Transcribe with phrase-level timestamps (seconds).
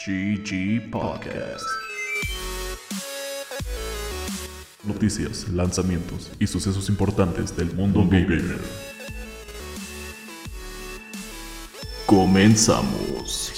[0.00, 1.66] GG Podcast.
[4.82, 8.58] Noticias, lanzamientos y sucesos importantes del mundo gamer.
[12.06, 13.52] Comenzamos.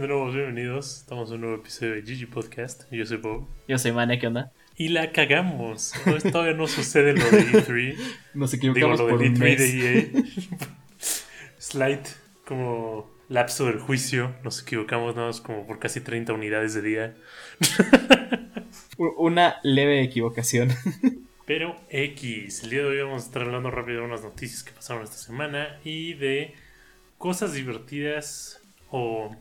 [0.00, 1.02] De nuevo bienvenidos.
[1.02, 2.82] Estamos en un nuevo episodio de GG Podcast.
[2.90, 3.46] Yo soy Bob.
[3.68, 4.50] Yo soy Mane, ¿qué onda?
[4.76, 5.92] Y la cagamos.
[6.32, 7.96] Todavía no sucede lo de E3.
[8.34, 9.58] Nos Digo, equivocamos lo por un E3 mes.
[9.58, 10.22] de EA.
[11.58, 12.08] Slight,
[12.44, 14.34] como lapso del juicio.
[14.42, 17.14] Nos equivocamos nada más como por casi 30 unidades de día.
[18.98, 20.70] Una leve equivocación.
[21.46, 24.72] Pero X, el día de hoy vamos a estar hablando rápido de unas noticias que
[24.72, 26.52] pasaron esta semana y de
[27.16, 29.36] cosas divertidas o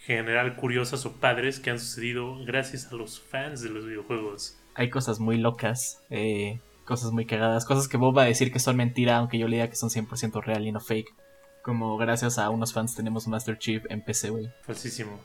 [0.00, 4.58] general curiosas o padres que han sucedido gracias a los fans de los videojuegos.
[4.74, 8.58] Hay cosas muy locas, eh, cosas muy cagadas, cosas que Bob va a decir que
[8.58, 11.14] son mentira, aunque yo le diga que son 100% real y no fake.
[11.62, 14.50] Como gracias a unos fans tenemos Master Chief en PC, güey.
[14.62, 15.20] Falsísimo.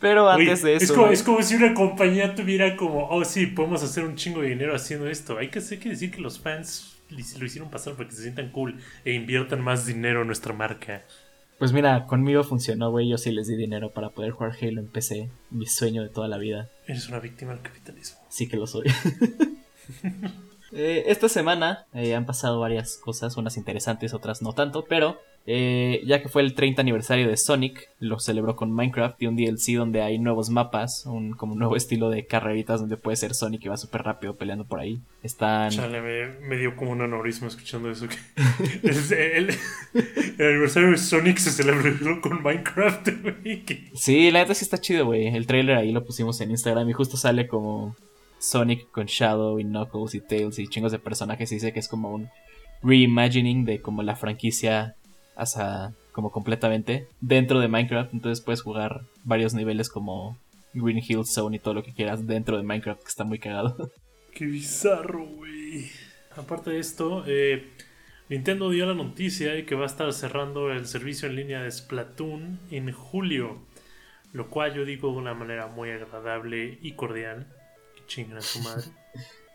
[0.00, 0.94] Pero antes de es, eso...
[0.94, 4.40] como, güey, es como si una compañía tuviera como, oh sí, podemos hacer un chingo
[4.40, 5.36] de dinero haciendo esto.
[5.36, 8.50] Hay que, hay que decir que los fans lo hicieron pasar para que se sientan
[8.50, 11.04] cool e inviertan más dinero en nuestra marca.
[11.58, 13.08] Pues mira, conmigo funcionó, güey.
[13.08, 15.28] Yo sí les di dinero para poder jugar Halo en PC.
[15.50, 16.68] Mi sueño de toda la vida.
[16.86, 18.18] Eres una víctima del capitalismo.
[18.28, 18.86] Sí que lo soy.
[20.70, 26.02] Eh, esta semana eh, han pasado varias cosas, unas interesantes, otras no tanto, pero eh,
[26.04, 29.76] ya que fue el 30 aniversario de Sonic, lo celebró con Minecraft y un DLC
[29.76, 33.68] donde hay nuevos mapas, un como nuevo estilo de carreritas donde puede ser Sonic y
[33.68, 35.00] va súper rápido peleando por ahí.
[35.22, 35.70] Están...
[35.70, 38.06] Chale, me, me dio como un aneurisma escuchando eso.
[38.08, 38.16] Que
[38.88, 39.56] el, el-
[40.38, 43.64] el aniversario de Sonic se celebró con Minecraft, güey.
[43.94, 45.28] Sí, la neta sí está chido, güey.
[45.28, 47.96] El trailer ahí lo pusimos en Instagram y justo sale como
[48.38, 51.88] Sonic con Shadow y Knuckles y Tails y chingos de personajes y dice que es
[51.88, 52.28] como un
[52.82, 54.94] reimagining de como la franquicia
[55.38, 58.12] hasta como completamente dentro de Minecraft.
[58.12, 60.36] Entonces puedes jugar varios niveles como
[60.74, 63.90] Green Hill Zone y todo lo que quieras dentro de Minecraft, que está muy cagado.
[64.34, 65.90] Qué bizarro, güey.
[66.36, 67.70] Aparte de esto, eh,
[68.28, 71.70] Nintendo dio la noticia de que va a estar cerrando el servicio en línea de
[71.70, 73.58] Splatoon en julio.
[74.32, 77.46] Lo cual yo digo de una manera muy agradable y cordial.
[77.96, 78.84] Que chingan a su madre.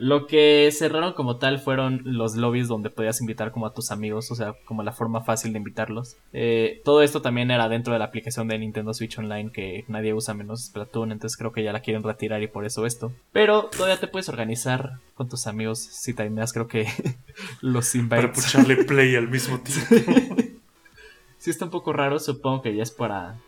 [0.00, 4.30] Lo que cerraron como tal fueron los lobbies donde podías invitar como a tus amigos,
[4.30, 6.16] o sea, como la forma fácil de invitarlos.
[6.32, 10.14] Eh, todo esto también era dentro de la aplicación de Nintendo Switch Online que nadie
[10.14, 13.12] usa menos Splatoon, entonces creo que ya la quieren retirar y por eso esto.
[13.32, 16.86] Pero todavía te puedes organizar con tus amigos si timeas, creo que
[17.60, 18.44] los Para invites.
[18.44, 20.34] pucharle play al mismo tiempo.
[21.36, 23.38] sí está un poco raro, supongo que ya es para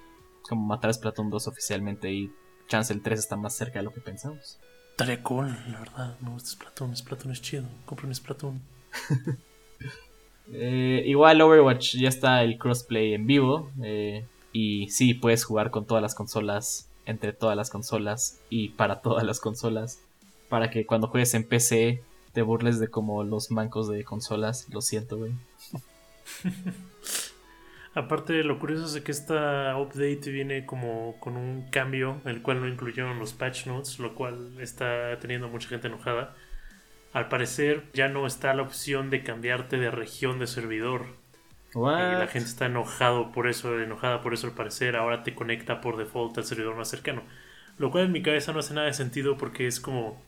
[0.49, 2.31] como matar a Splatoon 2 oficialmente y
[2.69, 4.59] chance el 3 está más cerca de lo que pensamos.
[5.03, 6.17] Estaría cool, la verdad.
[6.21, 6.97] Me gusta Splatoon.
[6.97, 7.65] Splatoon es chido.
[7.87, 8.61] Compren un Splatoon.
[10.55, 13.71] Eh, igual Overwatch ya está el crossplay en vivo.
[13.83, 19.01] eh, y sí, puedes jugar con todas las consolas, entre todas las consolas y para
[19.01, 20.01] todas las consolas.
[20.51, 22.03] Para que cuando juegues en PC
[22.33, 24.67] te burles de como los mancos de consolas.
[24.71, 25.33] Lo siento, güey.
[27.95, 32.61] Aparte, lo curioso es de que esta update viene como con un cambio, el cual
[32.61, 36.35] no incluyeron los patch notes, lo cual está teniendo mucha gente enojada.
[37.13, 41.07] Al parecer, ya no está la opción de cambiarte de región de servidor.
[41.75, 44.97] Y la gente está enojado por eso, enojada por eso al parecer.
[44.97, 47.23] Ahora te conecta por default al servidor más cercano.
[47.79, 50.23] Lo cual en mi cabeza no hace nada de sentido porque es como.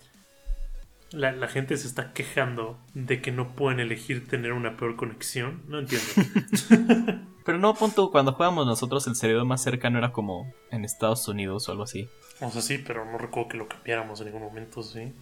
[1.15, 5.63] La, la gente se está quejando de que no pueden elegir tener una peor conexión.
[5.69, 6.07] No entiendo.
[7.45, 11.69] Pero no, punto, cuando jugábamos nosotros el servidor más cercano era como en Estados Unidos
[11.69, 12.09] o algo así.
[12.41, 15.13] O sea, sí, pero no recuerdo que lo cambiáramos en ningún momento, sí.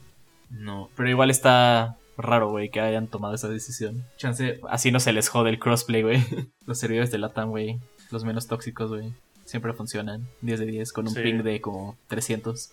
[0.49, 4.05] No, pero igual está raro, güey, que hayan tomado esa decisión.
[4.19, 6.23] Chance, así no se les jode el crossplay, güey.
[6.67, 7.81] Los servidores de Latam, güey,
[8.13, 9.13] los menos tóxicos, güey,
[9.45, 10.29] siempre funcionan.
[10.43, 11.23] 10 de 10 con un Sí.
[11.23, 12.71] ping de como 300.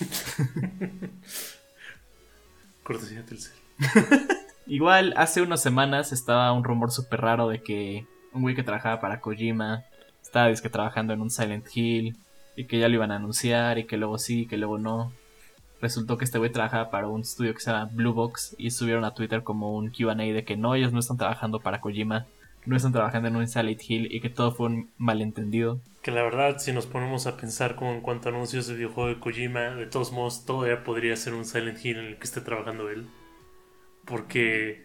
[2.84, 3.54] Cortesía de Telcel.
[4.66, 9.00] Igual, hace unas semanas estaba un rumor súper raro de que un güey que trabajaba
[9.00, 9.84] para Kojima
[10.22, 12.16] estaba dizque, trabajando en un Silent Hill
[12.56, 15.12] y que ya lo iban a anunciar y que luego sí, y que luego no.
[15.80, 19.04] Resultó que este güey trabajaba para un estudio que se llama Blue Box y subieron
[19.04, 22.26] a Twitter como un QA de que no, ellos no están trabajando para Kojima,
[22.66, 25.80] no están trabajando en un Silent Hill y que todo fue un malentendido.
[26.02, 29.08] Que la verdad, si nos ponemos a pensar como en cuanto a anuncios de videojuego
[29.08, 32.40] de Kojima, de todos modos, todavía podría ser un Silent Hill en el que esté
[32.40, 33.06] trabajando él.
[34.04, 34.84] Porque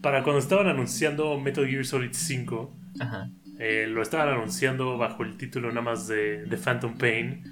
[0.00, 3.30] para cuando estaban anunciando Metal Gear Solid 5, Ajá.
[3.58, 7.42] Eh, lo estaban anunciando bajo el título nada más de, de Phantom Pain,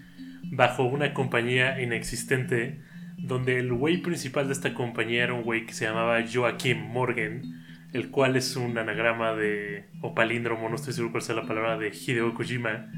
[0.51, 2.81] bajo una compañía inexistente,
[3.17, 7.64] donde el güey principal de esta compañía era un güey que se llamaba Joaquim Morgan,
[7.95, 11.79] el cual es un anagrama de, o palíndromo, no estoy seguro cuál sea la palabra,
[11.79, 12.91] de Hideo Kojima.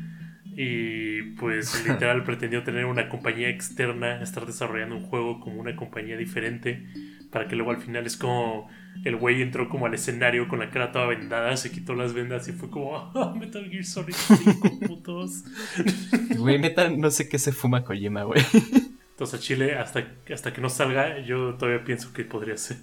[0.56, 6.16] Y pues literal pretendió tener una compañía externa, estar desarrollando un juego como una compañía
[6.16, 6.86] diferente,
[7.30, 8.70] para que luego al final es como
[9.04, 12.48] el güey entró como al escenario con la cara toda vendada, se quitó las vendas
[12.48, 15.44] y fue como, "Ah, Metal Gear Solid 5, putos.
[16.38, 18.40] Güey, neta, no sé qué se fuma Kojima, güey.
[19.10, 22.78] Entonces Chile, hasta, hasta que no salga, yo todavía pienso que podría ser.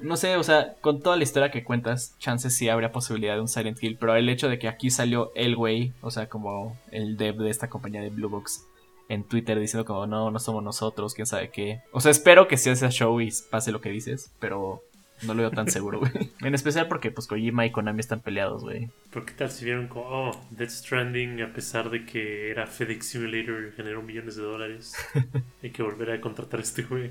[0.00, 3.40] No sé, o sea, con toda la historia que cuentas, chances sí habría posibilidad de
[3.40, 6.76] un Silent Hill, pero el hecho de que aquí salió el güey, o sea, como
[6.90, 8.66] el dev de esta compañía de Blue Box,
[9.08, 11.80] en Twitter diciendo como no, no somos nosotros, quién sabe qué.
[11.92, 14.82] O sea, espero que sea ese show y pase lo que dices, pero
[15.22, 16.12] no lo veo tan seguro, güey.
[16.40, 18.90] En especial porque pues Kojima y Konami están peleados, güey.
[19.10, 23.06] Pero qué tal si vieron como, oh, Death Stranding, a pesar de que era FedEx
[23.06, 24.94] Simulator, generó millones de dólares.
[25.62, 27.10] Hay que volver a contratar a este güey.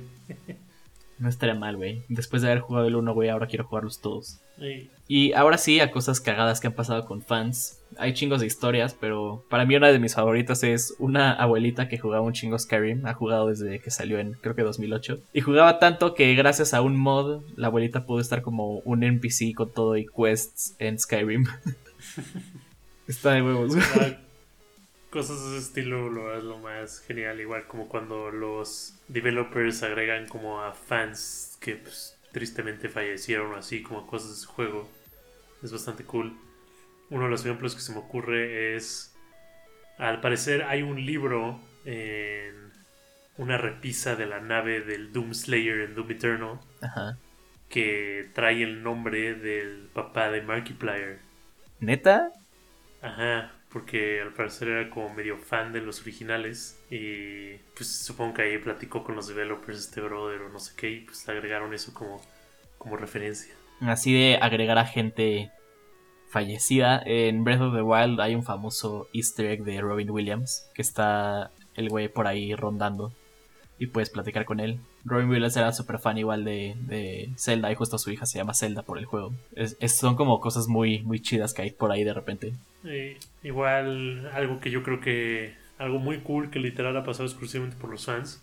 [1.17, 2.03] No estaría mal, güey.
[2.09, 4.41] Después de haber jugado el 1, güey, ahora quiero jugarlos todos.
[4.59, 7.81] Y Y ahora sí, a cosas cagadas que han pasado con fans.
[7.97, 11.97] Hay chingos de historias, pero para mí una de mis favoritas es una abuelita que
[11.97, 13.06] jugaba un chingo Skyrim.
[13.06, 15.19] Ha jugado desde que salió en creo que 2008.
[15.33, 19.53] Y jugaba tanto que gracias a un mod, la abuelita pudo estar como un NPC
[19.56, 21.45] con todo y quests en Skyrim.
[23.07, 24.25] Está de huevos, güey.
[25.15, 30.27] Cosas de ese estilo lo es lo más genial, igual como cuando los developers agregan
[30.27, 34.89] como a fans que pues, tristemente fallecieron o así como cosas de su juego.
[35.63, 36.38] Es bastante cool.
[37.09, 39.15] Uno de los ejemplos que se me ocurre es,
[39.97, 42.73] al parecer hay un libro en
[43.38, 47.17] una repisa de la nave del Doom Slayer en Doom Eternal Ajá.
[47.69, 51.19] que trae el nombre del papá de Markiplier.
[51.79, 52.33] ¿Neta?
[53.01, 58.44] Ajá, porque al parecer era como medio fan de los originales y pues supongo que
[58.44, 61.74] ahí platicó con los developers este brother o no sé qué y pues le agregaron
[61.74, 62.22] eso como,
[62.77, 63.54] como referencia.
[63.81, 65.51] Así de agregar a gente
[66.30, 67.04] fallecida.
[67.06, 71.51] En Breath of the Wild hay un famoso easter egg de Robin Williams, que está
[71.74, 73.12] el güey por ahí rondando
[73.77, 74.80] y puedes platicar con él.
[75.06, 78.56] Robin Williams era súper fan igual de, de Zelda y justo su hija se llama
[78.56, 79.34] Zelda por el juego.
[79.56, 82.54] Es, son como cosas muy, muy chidas que hay por ahí de repente.
[83.44, 87.92] Igual algo que yo creo que algo muy cool que literal ha pasado exclusivamente por
[87.92, 88.42] los fans.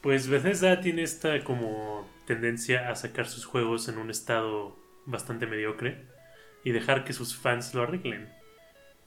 [0.00, 4.76] Pues Bethesda tiene esta como tendencia a sacar sus juegos en un estado
[5.06, 5.98] bastante mediocre
[6.64, 8.28] y dejar que sus fans lo arreglen.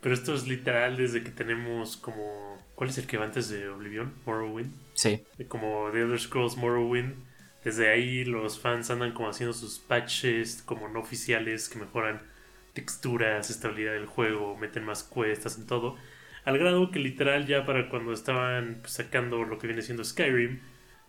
[0.01, 2.52] Pero esto es literal desde que tenemos como...
[2.75, 4.13] ¿Cuál es el que va antes de Oblivion?
[4.25, 4.71] Morrowind.
[4.95, 7.13] Sí, Como The Elder Scrolls Morrowind.
[7.63, 12.21] Desde ahí los fans andan como haciendo sus patches como no oficiales que mejoran
[12.73, 15.95] texturas, estabilidad del juego, meten más cuestas en todo.
[16.43, 20.59] Al grado que literal ya para cuando estaban pues, sacando lo que viene siendo Skyrim,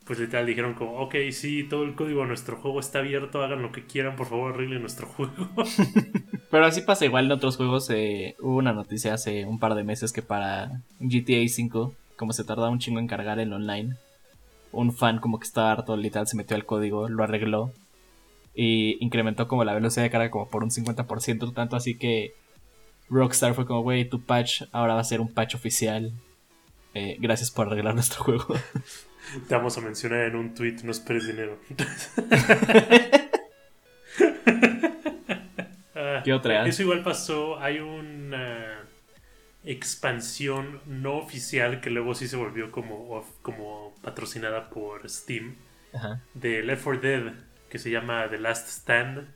[0.05, 3.63] pues literal dijeron como, ok, sí, todo el código de nuestro juego está abierto, hagan
[3.63, 5.51] lo que quieran, por favor arreglen nuestro juego.
[6.51, 7.89] Pero así pasa igual en otros juegos.
[7.91, 12.45] eh, hubo una noticia hace un par de meses que para GTA V, como se
[12.45, 13.97] tardaba un chingo en cargar el online,
[14.73, 17.73] un fan como que estaba harto, literal, se metió al código, lo arregló
[18.55, 22.35] y incrementó como la velocidad de carga como por un 50%, tanto así que
[23.09, 26.13] Rockstar fue como, güey, tu patch ahora va a ser un patch oficial.
[26.95, 28.55] eh, gracias por arreglar nuestro juego.
[29.49, 31.59] Te vamos a mencionar en un tweet, no esperes dinero.
[36.25, 36.67] ¿Qué otra?
[36.67, 37.61] Eso igual pasó.
[37.61, 38.81] Hay una
[39.65, 45.57] expansión no oficial que luego sí se volvió como, como patrocinada por Steam
[45.93, 46.21] Ajá.
[46.35, 47.33] de Left 4 Dead
[47.69, 49.27] que se llama The Last Stand.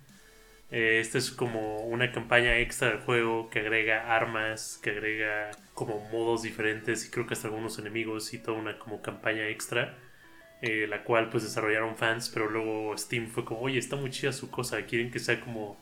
[0.70, 6.00] Eh, esta es como una campaña extra del juego que agrega armas, que agrega como
[6.10, 9.98] modos diferentes y creo que hasta algunos enemigos y toda una como campaña extra.
[10.62, 14.32] eh, la cual pues desarrollaron fans, pero luego Steam fue como, oye, está muy chida
[14.32, 15.80] su cosa, quieren que sea como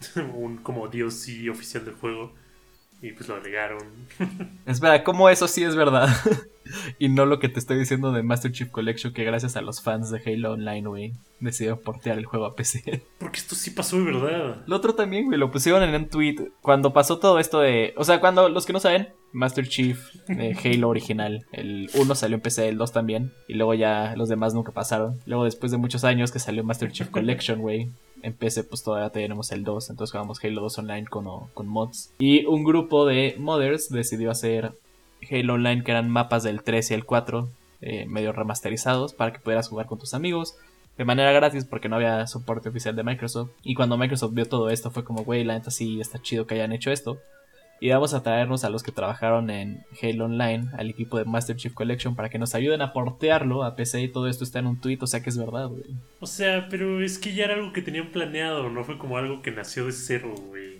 [0.34, 2.34] un como DLC oficial del juego.
[3.02, 4.08] Y pues lo agregaron.
[4.66, 6.08] Espera, ¿cómo eso sí es verdad?
[6.98, 9.82] y no lo que te estoy diciendo de Master Chief Collection, que gracias a los
[9.82, 13.02] fans de Halo Online, güey, decidieron portear el juego a PC.
[13.18, 14.62] Porque esto sí pasó de verdad.
[14.66, 17.94] Lo otro también, güey, lo pusieron en un tweet cuando pasó todo esto de...
[17.96, 22.36] O sea, cuando los que no saben, Master Chief de Halo original, el 1 salió
[22.36, 25.20] en PC, el 2 también, y luego ya los demás nunca pasaron.
[25.26, 27.88] Luego después de muchos años que salió Master Chief Collection, güey,
[28.22, 32.12] en PC pues todavía tenemos el 2, entonces jugamos Halo 2 online con, con mods.
[32.18, 34.72] Y un grupo de modders decidió hacer
[35.30, 37.48] Halo Online que eran mapas del 3 y el 4,
[37.80, 40.56] eh, medio remasterizados, para que pudieras jugar con tus amigos
[40.98, 43.50] de manera gratis porque no había soporte oficial de Microsoft.
[43.62, 46.56] Y cuando Microsoft vio todo esto fue como, güey, la neta sí está chido que
[46.56, 47.18] hayan hecho esto.
[47.80, 51.54] Y vamos a traernos a los que trabajaron en Halo Online, al equipo de Master
[51.54, 54.66] Chief Collection, para que nos ayuden a portearlo a PC y todo esto está en
[54.66, 55.84] un tweet, o sea que es verdad, güey.
[56.18, 59.42] O sea, pero es que ya era algo que tenían planeado, no fue como algo
[59.42, 60.78] que nació de cero, güey.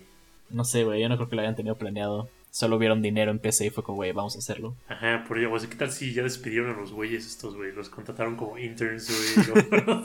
[0.49, 2.27] No sé, güey, yo no creo que lo hayan tenido planeado.
[2.51, 4.75] Solo vieron dinero en PC y fue como, güey, vamos a hacerlo.
[4.87, 7.71] Ajá, por ello, güey, ¿qué tal si ya despidieron a los güeyes estos, güey?
[7.71, 9.09] Los contrataron como interns,
[9.45, 9.85] güey.
[9.85, 10.03] no.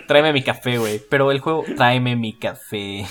[0.06, 1.00] Tráeme mi café, güey.
[1.10, 3.04] Pero el juego, tráeme mi café.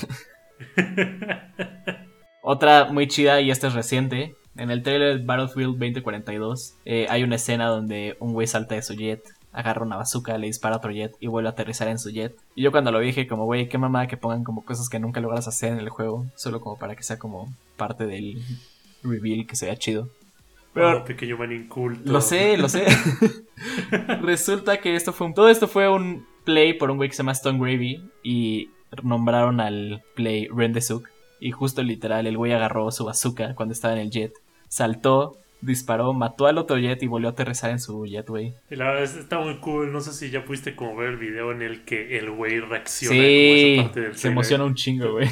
[2.42, 4.34] Otra muy chida, y esta es reciente.
[4.56, 8.94] En el trailer Battlefield 2042 eh, hay una escena donde un güey salta de su
[8.94, 9.22] jet,
[9.52, 12.36] agarra una bazooka, le dispara a otro jet y vuelve a aterrizar en su jet.
[12.54, 14.98] Y yo cuando lo vi dije como, güey, qué mamada que pongan como cosas que
[14.98, 18.42] nunca logras hacer en el juego, solo como para que sea como parte del
[19.02, 20.08] reveal que sea chido.
[20.72, 22.10] Pero, oh, pequeño man inculto.
[22.10, 22.86] Lo sé, lo sé.
[24.22, 27.22] Resulta que esto fue un, todo esto fue un play por un güey que se
[27.22, 28.70] llama Stone Gravy y
[29.02, 31.08] nombraron al play Rendezuk
[31.40, 34.32] y justo literal, el güey agarró su bazooka cuando estaba en el jet,
[34.68, 38.52] saltó, disparó, mató al otro jet y volvió a aterrizar en su jet, güey.
[38.70, 39.90] Y la verdad está muy cool.
[39.92, 43.14] No sé si ya pudiste como ver el video en el que el güey reacciona
[43.16, 44.32] sí, como esa parte del se trailer.
[44.32, 45.28] emociona un chingo, güey.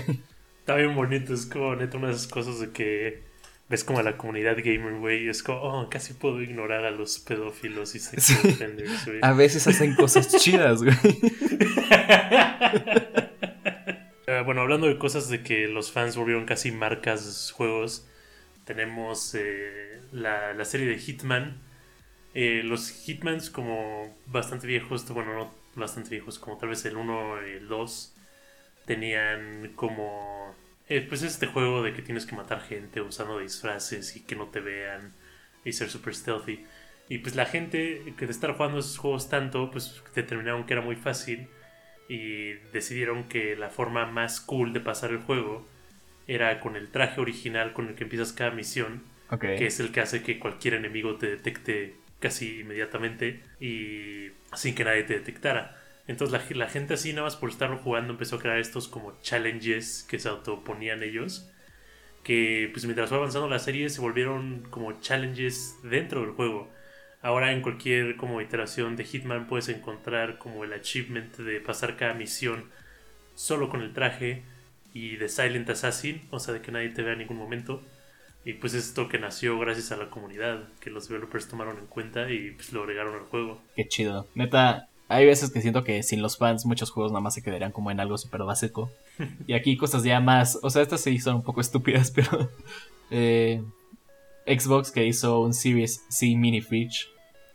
[0.61, 3.23] Está bien bonito, es como neta una de esas cosas de que
[3.69, 6.91] ves como a la comunidad gamer, güey, y es como, oh, casi puedo ignorar a
[6.91, 8.49] los pedófilos y sexual Sí.
[8.49, 9.19] offenders, güey.
[9.23, 10.95] A veces hacen cosas chidas, güey.
[14.27, 18.07] Eh, bueno, hablando de cosas de que los fans volvieron casi marcas de sus juegos,
[18.65, 21.63] tenemos eh, la, la serie de Hitman.
[22.35, 27.47] Eh, los Hitmans como bastante viejos, bueno, no bastante viejos, como tal vez el 1
[27.49, 28.15] y el 2,
[28.87, 30.57] tenían como...
[30.89, 34.49] eh, pues este juego de que tienes que matar gente usando disfraces y que no
[34.49, 35.15] te vean
[35.65, 36.65] y ser super stealthy.
[37.09, 40.83] Y pues la gente que de estar jugando esos juegos tanto, pues determinaron que era
[40.83, 41.49] muy fácil
[42.09, 45.67] y decidieron que la forma más cool de pasar el juego
[46.27, 49.03] era con el traje original con el que empiezas cada misión,
[49.39, 54.85] Que es el que hace que cualquier enemigo te detecte casi inmediatamente y sin que
[54.85, 55.81] nadie te detectara.
[56.07, 59.21] Entonces la, la gente así nada más por estarlo jugando empezó a crear estos como
[59.23, 61.51] challenges que se autoponían ellos
[62.23, 66.69] que pues mientras fue avanzando la serie se volvieron como challenges dentro del juego.
[67.23, 72.15] Ahora en cualquier como iteración de Hitman puedes encontrar como el achievement de pasar cada
[72.15, 72.65] misión
[73.35, 74.43] solo con el traje
[74.93, 77.83] y de Silent Assassin, o sea, de que nadie te vea en ningún momento.
[78.45, 82.31] Y pues esto que nació gracias a la comunidad, que los developers tomaron en cuenta
[82.31, 83.61] y pues lo agregaron al juego.
[83.77, 84.27] Qué chido.
[84.35, 87.73] Neta, hay veces que siento que sin los fans muchos juegos nada más se quedarían
[87.73, 88.91] como en algo súper básico.
[89.47, 90.59] Y aquí cosas ya más...
[90.63, 92.49] O sea, estas sí son un poco estúpidas, pero...
[93.11, 93.63] eh,
[94.47, 97.09] Xbox que hizo un Series C Mini Fridge.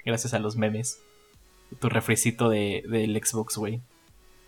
[0.06, 1.00] Gracias a los memes.
[1.80, 3.82] Tu refrescito de, del Xbox, güey.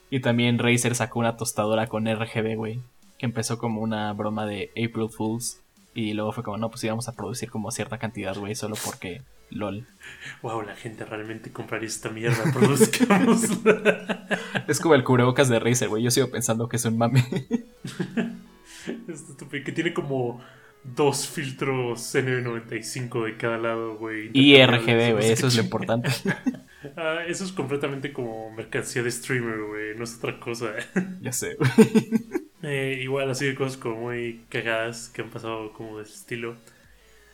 [0.10, 2.80] Y también Razer sacó una tostadora con RGB, güey.
[3.18, 5.62] Que empezó como una broma de April Fools.
[5.98, 9.24] Y luego fue como, no, pues íbamos a producir como cierta cantidad, güey, solo porque
[9.50, 9.88] LOL.
[10.44, 14.28] Wow, la gente realmente compraría esta mierda, produzcámosla.
[14.68, 16.04] Es como el cubrebocas de Razer, güey.
[16.04, 17.26] Yo sigo pensando que es un mame.
[19.08, 20.40] Esto estúpido, que tiene como
[20.84, 24.30] dos filtros N95 de cada lado, güey.
[24.34, 25.32] Y RGB, güey.
[25.32, 26.12] Eso es lo importante.
[26.96, 29.98] Ah, eso es completamente como mercancía de streamer, güey.
[29.98, 30.74] No es otra cosa.
[31.20, 32.47] ya sé, güey.
[32.68, 36.56] Eh, igual así de cosas como muy cagadas que han pasado como de ese estilo.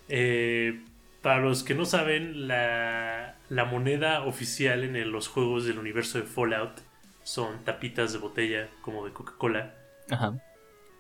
[0.10, 0.82] Eh,
[1.22, 6.18] para los que no saben, la, la moneda oficial en el- los juegos del universo
[6.20, 6.82] de Fallout
[7.24, 9.74] son tapitas de botella como de Coca-Cola
[10.12, 10.38] Ajá.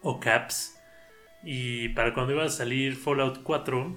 [0.02, 0.78] o caps.
[1.44, 3.96] Y para cuando iba a salir Fallout 4,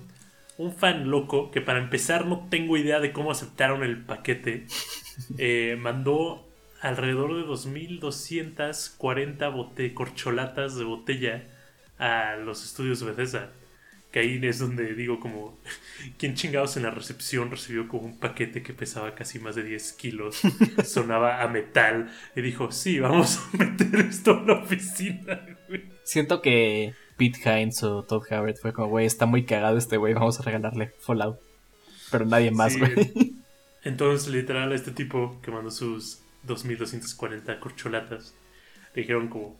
[0.58, 4.66] un fan loco, que para empezar no tengo idea de cómo aceptaron el paquete,
[5.38, 6.44] eh, mandó
[6.80, 11.44] alrededor de 2.240 bote corcholatas de botella
[11.98, 13.50] a los estudios de Bethesda.
[14.12, 15.58] Que ahí es donde digo como,
[16.18, 19.92] ¿quién chingados en la recepción recibió como un paquete que pesaba casi más de 10
[19.94, 20.40] kilos?
[20.84, 22.10] Sonaba a metal.
[22.34, 25.44] Y dijo, sí, vamos a meter esto en la oficina.
[25.68, 25.84] güey".
[26.04, 30.14] Siento que Pete Hines o Todd Howard fue como, güey, está muy cagado este güey.
[30.14, 31.38] Vamos a regalarle Fallout.
[32.10, 33.34] Pero nadie más, Sí, güey.
[33.82, 38.34] Entonces, literal, este tipo que mandó sus 2240 corcholatas,
[38.94, 39.58] le dijeron como,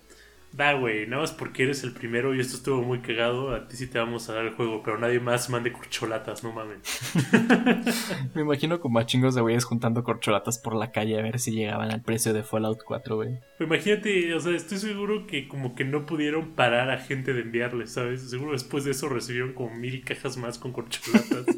[0.59, 3.77] va, güey, nada más porque eres el primero y esto estuvo muy cagado, a ti
[3.77, 6.79] sí te vamos a dar el juego, pero nadie más mande corcholatas, no mames.
[8.35, 11.53] Me imagino como a chingos de güeyes juntando corcholatas por la calle a ver si
[11.53, 13.41] llegaban al precio de Fallout 4, güey.
[13.61, 17.93] Imagínate, o sea, estoy seguro que como que no pudieron parar a gente de enviarles,
[17.93, 18.31] ¿sabes?
[18.31, 21.47] Seguro después de eso recibieron como mil cajas más con corcholatas.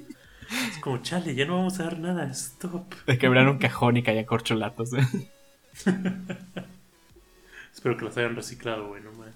[0.51, 2.95] Es como, chale, ya no vamos a dar nada, stop.
[3.07, 4.93] De quebrar un cajón y caían corcholatos.
[4.95, 5.07] ¿eh?
[7.73, 9.35] Espero que los hayan reciclado, güey, no mames.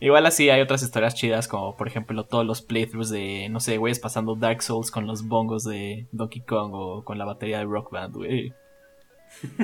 [0.00, 3.78] Igual así hay otras historias chidas, como por ejemplo todos los playthroughs de, no sé,
[3.78, 7.64] güeyes pasando Dark Souls con los bongos de Donkey Kong o con la batería de
[7.64, 8.52] Rock Band, güey.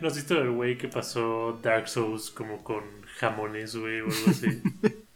[0.00, 2.82] ¿No has visto el güey que pasó Dark Souls como con
[3.18, 4.62] jamones, güey, o algo así?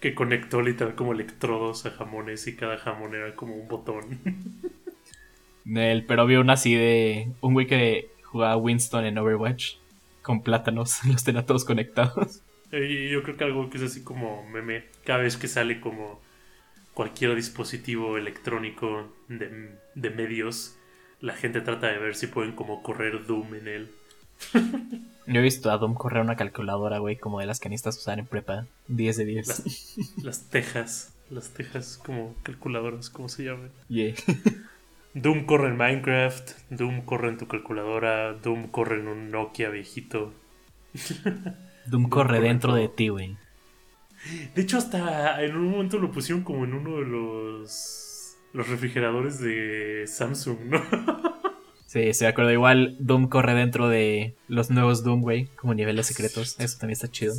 [0.00, 4.20] que conectó literal como electrodos a jamones y cada jamón era como un botón.
[5.64, 9.76] Nel, pero vi una así de un güey que jugaba Winston en Overwatch
[10.22, 12.42] con plátanos, los tenía todos conectados.
[12.72, 16.20] Y yo creo que algo que es así como meme, cada vez que sale como
[16.94, 20.76] cualquier dispositivo electrónico de, de medios,
[21.20, 23.90] la gente trata de ver si pueden como correr Doom en él.
[25.26, 28.26] Yo he visto a Doom correr una calculadora, güey, como de las canistas usar en
[28.26, 28.66] prepa.
[28.88, 29.48] 10 de 10.
[29.48, 33.70] Las, las tejas, las tejas como calculadoras, como se llaman.
[33.88, 34.14] Yeah.
[35.14, 40.32] Doom corre en Minecraft, Doom corre en tu calculadora, Doom corre en un Nokia viejito.
[41.86, 43.36] Doom corre corre dentro de ti, güey.
[44.54, 49.40] De hecho, hasta en un momento lo pusieron como en uno de los, los refrigeradores
[49.40, 50.82] de Samsung, ¿no?
[51.86, 52.52] Sí, se acuerdo.
[52.52, 56.56] Igual Doom corre dentro de los nuevos Doom, güey, como niveles secretos.
[56.58, 57.34] Eso también está chido.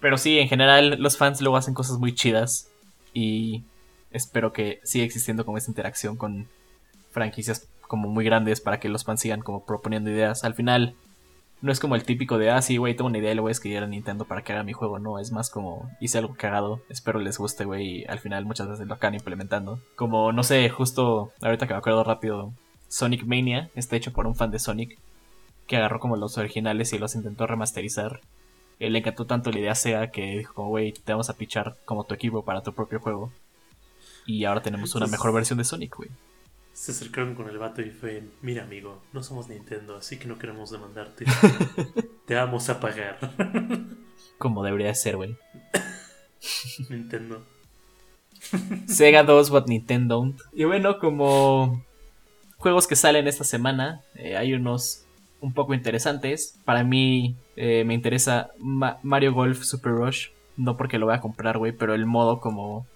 [0.00, 2.68] Pero sí, en general, los fans luego hacen cosas muy chidas.
[3.14, 3.64] Y
[4.10, 6.46] espero que siga existiendo como esa interacción con
[7.10, 10.44] franquicias como muy grandes para que los fans sigan como proponiendo ideas.
[10.44, 10.94] Al final,
[11.62, 13.50] no es como el típico de, ah, sí, güey, tengo una idea y le voy
[13.50, 14.98] a escribir a Nintendo para que haga mi juego.
[14.98, 18.68] No, es más como, hice algo cagado, espero les guste, güey, y al final muchas
[18.68, 19.78] veces lo acaban implementando.
[19.96, 22.52] Como, no sé, justo ahorita que me acuerdo rápido,
[22.88, 24.98] Sonic Mania está hecho por un fan de Sonic
[25.66, 28.20] que agarró como los originales y los intentó remasterizar.
[28.78, 32.04] Él le encantó tanto la idea Sega que dijo, güey, te vamos a pichar como
[32.04, 33.32] tu equipo para tu propio juego.
[34.26, 36.10] Y ahora tenemos una mejor versión de Sonic, güey.
[36.72, 40.38] Se acercaron con el vato y fue, mira amigo, no somos Nintendo, así que no
[40.38, 41.26] queremos demandarte.
[42.26, 43.18] Te vamos a pagar.
[44.38, 45.36] Como debería ser, güey.
[46.88, 47.42] Nintendo.
[48.86, 50.32] Sega 2, but Nintendo.
[50.52, 51.84] Y bueno, como
[52.56, 55.04] juegos que salen esta semana, eh, hay unos
[55.40, 56.58] un poco interesantes.
[56.64, 60.28] Para mí eh, me interesa Ma- Mario Golf Super Rush.
[60.56, 62.86] No porque lo voy a comprar, güey, pero el modo como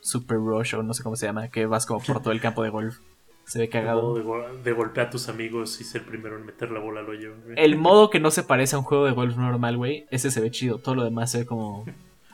[0.00, 2.62] Super Rush o no sé cómo se llama, que vas como por todo el campo
[2.62, 2.98] de golf.
[3.46, 4.16] Se ve El cagado.
[4.22, 7.08] modo de, de golpear a tus amigos y ser primero en meter la bola al
[7.08, 7.34] hoyo.
[7.44, 7.56] güey.
[7.58, 10.40] El modo que no se parece a un juego de golf normal, güey, ese se
[10.40, 10.78] ve chido.
[10.78, 11.84] Todo lo demás se ve como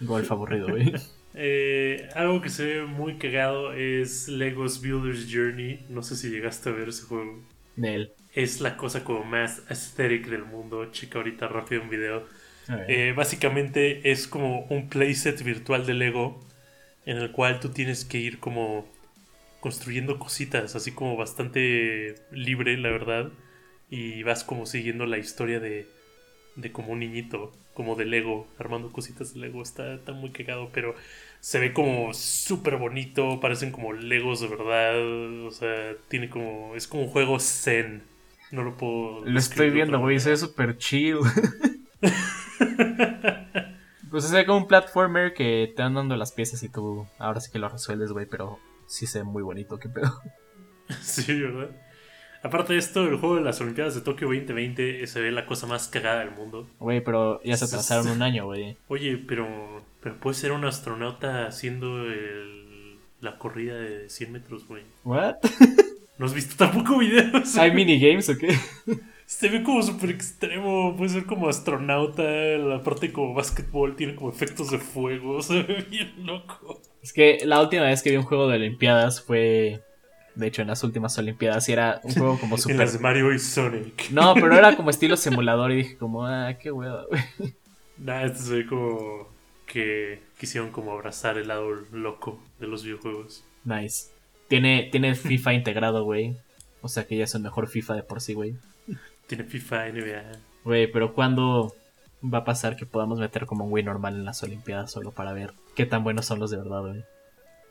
[0.00, 0.92] golf aburrido, güey.
[1.34, 5.84] Eh, algo que se ve muy cagado es Legos Builder's Journey.
[5.88, 7.40] No sé si llegaste a ver ese juego.
[7.76, 8.12] Nel.
[8.34, 10.86] Es la cosa como más aesthetic del mundo.
[10.92, 12.24] Checa ahorita rápido un video.
[12.86, 16.38] Eh, básicamente es como un playset virtual de Lego
[17.04, 18.86] en el cual tú tienes que ir como
[19.60, 23.30] construyendo cositas, así como bastante libre, la verdad.
[23.90, 25.86] Y vas como siguiendo la historia de,
[26.56, 29.62] de como un niñito, como de Lego, armando cositas de Lego.
[29.62, 30.94] Está, está muy cagado, pero
[31.40, 35.46] se ve como súper bonito, parecen como Legos de verdad.
[35.46, 36.74] O sea, tiene como.
[36.76, 38.02] Es como un juego zen.
[38.50, 39.24] No lo puedo.
[39.24, 41.18] Lo estoy viendo, güey, se ve súper chill.
[44.10, 47.50] pues ve como un platformer que te van dando las piezas y tú ahora sí
[47.50, 48.58] que lo resuelves, güey, pero
[48.90, 50.20] sí se ve muy bonito, qué pedo.
[51.00, 51.70] Sí, ¿verdad?
[52.42, 55.66] Aparte de esto, el juego de las Olimpiadas de Tokio 2020 se ve la cosa
[55.68, 56.68] más cagada del mundo.
[56.80, 58.76] Güey, pero ya se atrasaron un año, güey.
[58.88, 59.46] Oye, pero,
[60.02, 64.82] pero puedes ser un astronauta haciendo el- la corrida de 100 metros, güey.
[65.04, 65.36] ¿What?
[66.18, 67.56] ¿No has visto tampoco videos?
[67.56, 68.56] ¿Hay minigames o qué?
[69.30, 70.96] Se ve como súper extremo.
[70.96, 72.24] Puede ser como astronauta.
[72.24, 75.40] La parte como básquetbol tiene como efectos de fuego.
[75.42, 76.80] Se ve bien loco.
[77.00, 79.82] Es que la última vez que vi un juego de Olimpiadas fue,
[80.34, 82.78] de hecho, en las últimas Olimpiadas y era un juego como En súper...
[82.78, 84.10] las de Mario y Sonic.
[84.10, 87.54] No, pero era como estilo simulador y dije como, ah, qué hueva, güey.
[87.98, 89.28] Nah, este se ve como
[89.64, 93.44] que quisieron como abrazar el lado loco de los videojuegos.
[93.62, 94.08] Nice.
[94.48, 96.36] Tiene, tiene FIFA integrado, güey.
[96.82, 98.56] O sea que ya es un mejor FIFA de por sí, güey.
[99.30, 100.22] Tiene FIFA, NBA.
[100.64, 101.72] Güey, pero ¿cuándo
[102.20, 105.32] va a pasar que podamos meter como un güey normal en las Olimpiadas solo para
[105.32, 107.04] ver qué tan buenos son los de verdad, güey?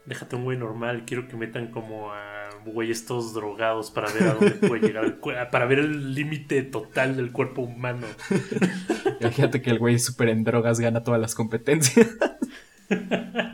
[0.06, 1.04] Déjate un güey normal.
[1.06, 5.04] Quiero que metan como a güeyes todos drogados para ver a dónde puede llegar.
[5.04, 5.20] el
[5.52, 8.08] para ver el límite total del cuerpo humano.
[9.20, 12.08] Imagínate que el güey súper en drogas gana todas las competencias.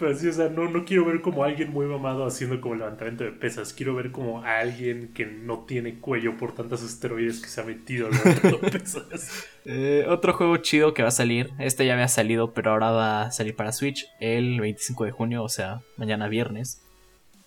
[0.00, 3.22] Pero sí, o sea, no, no quiero ver como alguien muy mamado haciendo como levantamiento
[3.22, 3.74] de pesas.
[3.74, 7.64] Quiero ver como a alguien que no tiene cuello por tantos esteroides que se ha
[7.64, 9.46] metido levantando pesas.
[9.66, 13.22] Eh, otro juego chido que va a salir, este ya había salido, pero ahora va
[13.24, 16.82] a salir para Switch el 25 de junio, o sea, mañana viernes.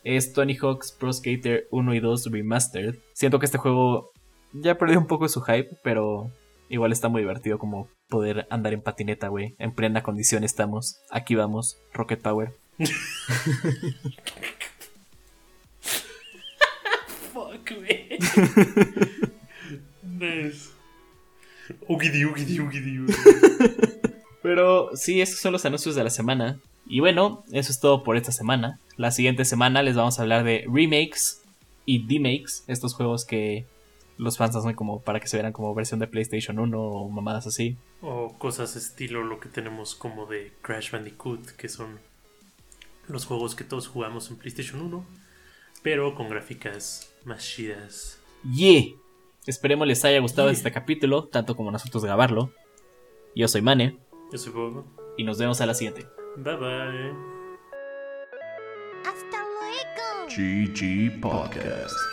[0.03, 2.97] Es Tony Hawk's Pro Skater 1 y 2 Remastered.
[3.13, 4.11] Siento que este juego
[4.53, 6.29] ya perdió un poco su hype, pero
[6.69, 9.55] igual está muy divertido como poder andar en patineta, güey.
[9.57, 10.97] En plena condición estamos.
[11.09, 12.53] Aquí vamos, Rocket Power.
[17.33, 18.19] Fuck, güey.
[20.03, 20.69] nice.
[21.87, 23.15] Ugidi, ugidi, ugidi, ugidi.
[24.43, 26.59] Pero sí, estos son los anuncios de la semana.
[26.85, 28.79] Y bueno, eso es todo por esta semana.
[28.95, 31.41] La siguiente semana les vamos a hablar de remakes
[31.87, 33.65] y demakes, estos juegos que
[34.17, 37.47] los fans hacen como para que se vean como versión de PlayStation 1 o mamadas
[37.47, 37.77] así.
[38.01, 41.99] O cosas estilo lo que tenemos como de Crash Bandicoot, que son
[43.07, 45.05] los juegos que todos jugamos en PlayStation 1,
[45.81, 48.19] pero con gráficas más chidas.
[48.49, 48.83] Yeah.
[49.45, 50.57] Esperemos les haya gustado Yeah.
[50.57, 52.51] este capítulo, tanto como nosotros grabarlo.
[53.35, 53.97] Yo soy Mane
[54.31, 54.85] Yo soy Bob.
[55.17, 56.05] y nos vemos a la siguiente.
[56.37, 57.13] Bye bye.
[59.05, 60.27] Hasta luego.
[60.29, 62.12] GG Podcast.